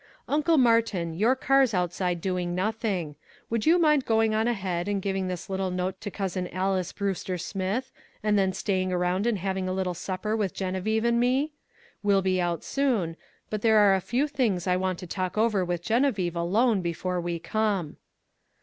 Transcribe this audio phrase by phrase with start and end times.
[0.27, 3.15] "Uncle Martin, your car's outside doing nothing;
[3.51, 7.37] would you mind going on ahead and giving this little note to Cousin Alys Brewster
[7.37, 7.91] Smith,
[8.23, 11.53] and then staying around and having a little supper with Geneviève and me?
[12.01, 13.15] We'll be out soon,
[13.51, 17.21] but there are a few things I want to talk over with Geneviève alone before
[17.21, 17.97] we come."